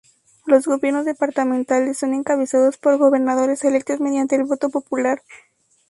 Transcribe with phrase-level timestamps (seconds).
[0.47, 5.21] Los gobiernos departamentales son encabezados por gobernadores electos mediante el voto popular.